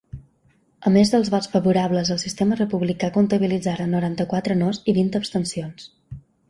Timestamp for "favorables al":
1.51-2.21